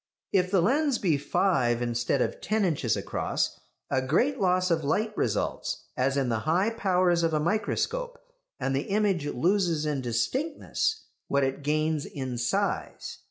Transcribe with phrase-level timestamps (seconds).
[0.33, 3.59] If the lens be five instead of ten inches across,
[3.91, 8.17] a great loss of light results, as in the high powers of a microscope,
[8.59, 13.19] and the image loses in distinctness what it gains in size.